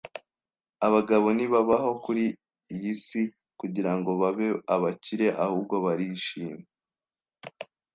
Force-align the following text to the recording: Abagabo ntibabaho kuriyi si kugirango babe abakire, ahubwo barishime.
Abagabo 0.87 1.27
ntibabaho 1.35 1.91
kuriyi 2.03 2.91
si 3.05 3.21
kugirango 3.59 4.09
babe 4.21 4.47
abakire, 4.75 5.27
ahubwo 5.43 5.75
barishime. 5.85 6.63